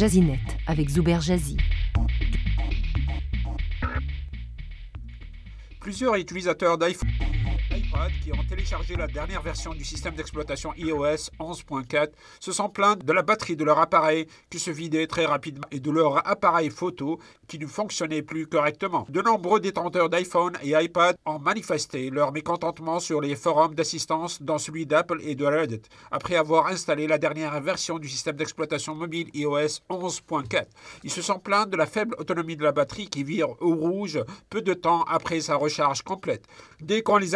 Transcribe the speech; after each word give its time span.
Jazinet 0.00 0.40
avec 0.66 0.88
Zuber 0.88 1.18
Jazzy. 1.20 1.58
Plusieurs 5.78 6.14
utilisateurs 6.16 6.78
d'iPhone 6.78 7.29
qui 8.08 8.32
ont 8.32 8.44
téléchargé 8.48 8.96
la 8.96 9.06
dernière 9.06 9.42
version 9.42 9.74
du 9.74 9.84
système 9.84 10.14
d'exploitation 10.14 10.72
iOS 10.76 11.30
11.4 11.38 12.10
se 12.38 12.52
sont 12.52 12.68
plaints 12.68 12.96
de 12.96 13.12
la 13.12 13.22
batterie 13.22 13.56
de 13.56 13.64
leur 13.64 13.78
appareil 13.78 14.26
qui 14.48 14.58
se 14.58 14.70
vidait 14.70 15.06
très 15.06 15.26
rapidement 15.26 15.66
et 15.70 15.80
de 15.80 15.90
leur 15.90 16.26
appareil 16.26 16.70
photo 16.70 17.18
qui 17.46 17.58
ne 17.58 17.66
fonctionnait 17.66 18.22
plus 18.22 18.46
correctement. 18.46 19.06
De 19.08 19.20
nombreux 19.20 19.60
détenteurs 19.60 20.08
d'iPhone 20.08 20.56
et 20.62 20.70
iPad 20.82 21.16
ont 21.26 21.38
manifesté 21.38 22.10
leur 22.10 22.32
mécontentement 22.32 23.00
sur 23.00 23.20
les 23.20 23.36
forums 23.36 23.74
d'assistance 23.74 24.40
dans 24.42 24.58
celui 24.58 24.86
d'Apple 24.86 25.20
et 25.22 25.34
de 25.34 25.44
Reddit 25.44 25.82
après 26.10 26.36
avoir 26.36 26.68
installé 26.68 27.06
la 27.06 27.18
dernière 27.18 27.60
version 27.60 27.98
du 27.98 28.08
système 28.08 28.36
d'exploitation 28.36 28.94
mobile 28.94 29.28
iOS 29.34 29.80
11.4. 29.90 30.64
Ils 31.04 31.10
se 31.10 31.22
sont 31.22 31.38
plaints 31.38 31.66
de 31.66 31.76
la 31.76 31.86
faible 31.86 32.14
autonomie 32.18 32.56
de 32.56 32.64
la 32.64 32.72
batterie 32.72 33.08
qui 33.08 33.24
vire 33.24 33.50
au 33.60 33.74
rouge 33.74 34.22
peu 34.48 34.62
de 34.62 34.74
temps 34.74 35.02
après 35.04 35.40
sa 35.40 35.56
recharge 35.56 36.02
complète. 36.02 36.46
Dès 36.80 37.02
qu'on 37.02 37.18
les 37.18 37.34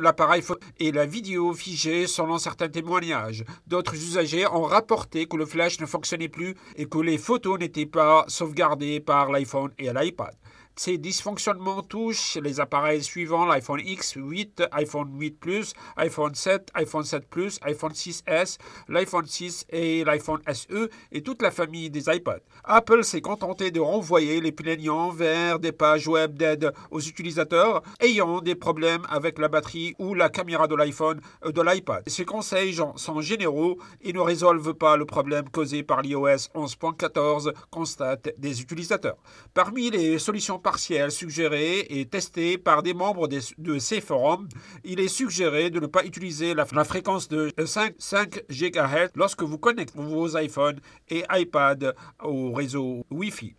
l'appareil 0.00 0.42
et 0.78 0.92
la 0.92 1.06
vidéo 1.06 1.52
figée 1.52 2.06
selon 2.06 2.38
certains 2.38 2.68
témoignages. 2.68 3.44
D'autres 3.66 3.94
usagers 3.94 4.46
ont 4.46 4.62
rapporté 4.62 5.26
que 5.26 5.36
le 5.36 5.46
flash 5.46 5.80
ne 5.80 5.86
fonctionnait 5.86 6.28
plus 6.28 6.54
et 6.76 6.86
que 6.86 6.98
les 6.98 7.18
photos 7.18 7.58
n'étaient 7.58 7.86
pas 7.86 8.24
sauvegardées 8.28 9.00
par 9.00 9.30
l'iPhone 9.30 9.70
et 9.78 9.92
l'iPad. 9.92 10.34
Ces 10.76 10.98
dysfonctionnements 10.98 11.82
touchent 11.82 12.36
les 12.42 12.58
appareils 12.58 13.04
suivants 13.04 13.46
l'iPhone 13.46 13.80
X, 13.80 14.14
8, 14.16 14.64
iPhone 14.72 15.08
8 15.20 15.38
Plus, 15.38 15.72
iPhone 15.96 16.34
7, 16.34 16.70
iPhone 16.74 17.04
7 17.04 17.28
Plus, 17.28 17.60
iPhone 17.62 17.92
6S, 17.92 18.58
l'iPhone 18.88 19.24
6 19.24 19.66
et 19.70 20.02
l'iPhone 20.02 20.40
SE 20.52 20.90
et 21.12 21.22
toute 21.22 21.42
la 21.42 21.52
famille 21.52 21.90
des 21.90 22.12
iPads. 22.12 22.40
Apple 22.64 23.04
s'est 23.04 23.20
contenté 23.20 23.70
de 23.70 23.78
renvoyer 23.78 24.40
les 24.40 24.50
plaignants 24.50 25.10
vers 25.10 25.60
des 25.60 25.70
pages 25.70 26.08
web 26.08 26.36
d'aide 26.36 26.72
aux 26.90 27.00
utilisateurs 27.00 27.82
ayant 28.00 28.40
des 28.40 28.56
problèmes 28.56 29.06
avec 29.08 29.38
la 29.38 29.46
batterie 29.46 29.94
ou 30.00 30.14
la 30.14 30.28
caméra 30.28 30.66
de 30.66 30.74
l'iPhone 30.74 31.20
ou 31.46 31.52
de 31.52 31.62
l'iPad. 31.62 32.02
Ces 32.08 32.24
conseils 32.24 32.80
sont 32.96 33.20
généraux 33.20 33.78
et 34.02 34.12
ne 34.12 34.18
résolvent 34.18 34.74
pas 34.74 34.96
le 34.96 35.06
problème 35.06 35.48
causé 35.50 35.84
par 35.84 36.02
l'iOS 36.02 36.50
11.14, 36.56 37.52
constatent 37.70 38.34
des 38.38 38.60
utilisateurs. 38.60 39.18
Parmi 39.54 39.90
les 39.90 40.18
solutions 40.18 40.58
partielle 40.64 41.12
suggérée 41.12 41.86
et 41.90 42.06
testée 42.06 42.58
par 42.58 42.82
des 42.82 42.94
membres 42.94 43.28
de 43.28 43.78
ces 43.78 44.00
forums, 44.00 44.48
il 44.82 44.98
est 44.98 45.08
suggéré 45.08 45.70
de 45.70 45.78
ne 45.78 45.86
pas 45.86 46.04
utiliser 46.04 46.54
la, 46.54 46.64
fréquence 46.64 47.28
de 47.28 47.52
5, 47.64 47.94
5 47.98 48.44
GHz 48.50 49.10
lorsque 49.14 49.42
vous 49.42 49.58
connectez 49.58 49.96
vos 49.96 50.36
iPhones 50.36 50.80
et 51.10 51.22
iPads 51.30 51.92
au 52.22 52.52
réseau 52.52 53.04
Wi-Fi. 53.10 53.54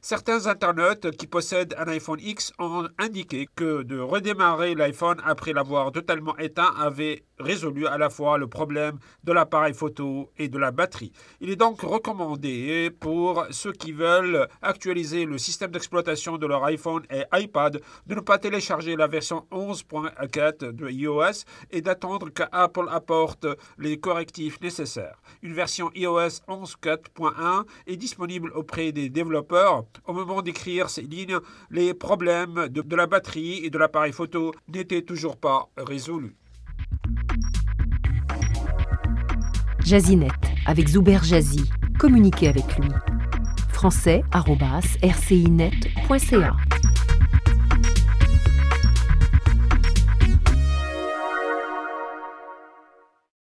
Certains 0.00 0.46
internautes 0.46 1.10
qui 1.12 1.26
possèdent 1.26 1.74
un 1.78 1.88
iPhone 1.88 2.20
X 2.20 2.52
ont 2.58 2.88
indiqué 2.98 3.48
que 3.54 3.82
de 3.82 3.98
redémarrer 3.98 4.74
l'iPhone 4.74 5.20
après 5.24 5.52
l'avoir 5.52 5.92
totalement 5.92 6.36
éteint 6.38 6.72
avait 6.78 7.24
résolu 7.40 7.86
à 7.86 7.98
la 7.98 8.10
fois 8.10 8.38
le 8.38 8.46
problème 8.46 8.98
de 9.24 9.32
l'appareil 9.32 9.74
photo 9.74 10.30
et 10.38 10.48
de 10.48 10.58
la 10.58 10.70
batterie. 10.70 11.12
Il 11.40 11.50
est 11.50 11.56
donc 11.56 11.80
recommandé 11.80 12.90
pour 13.00 13.46
ceux 13.50 13.72
qui 13.72 13.92
veulent 13.92 14.48
actualiser 14.62 15.24
le 15.24 15.38
système 15.38 15.70
d'exploitation 15.70 16.38
de 16.38 16.46
leur 16.46 16.64
iPhone 16.64 17.02
et 17.10 17.24
iPad 17.32 17.80
de 18.06 18.14
ne 18.14 18.20
pas 18.20 18.38
télécharger 18.38 18.96
la 18.96 19.06
version 19.06 19.46
11.4 19.52 20.72
de 20.72 20.88
iOS 20.88 21.44
et 21.70 21.80
d'attendre 21.80 22.30
qu'Apple 22.30 22.86
apporte 22.90 23.46
les 23.78 23.98
correctifs 23.98 24.60
nécessaires. 24.60 25.20
Une 25.42 25.52
version 25.52 25.90
iOS 25.94 26.42
11.4.1 26.48 27.64
est 27.86 27.96
disponible 27.96 28.52
auprès 28.54 28.92
des 28.92 29.08
développeurs. 29.08 29.84
Au 30.06 30.12
moment 30.12 30.42
d'écrire 30.42 30.90
ces 30.90 31.02
lignes, 31.02 31.38
les 31.70 31.94
problèmes 31.94 32.68
de, 32.68 32.82
de 32.82 32.96
la 32.96 33.06
batterie 33.06 33.64
et 33.64 33.70
de 33.70 33.78
l'appareil 33.78 34.12
photo 34.12 34.52
n'étaient 34.68 35.02
toujours 35.02 35.36
pas 35.36 35.68
résolus. 35.76 36.36
Jazinet 39.88 40.28
avec 40.66 40.88
Zuber 40.88 41.24
Jazzy. 41.24 41.64
Communiquez 41.98 42.48
avec 42.48 42.78
lui. 42.78 42.90
français.rcinet.ca 43.72 46.56